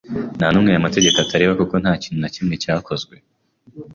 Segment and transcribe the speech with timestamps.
[0.37, 3.15] Nta n’umwe aya mategeko atareba; kuko nta kintu na kimwe cyakozwe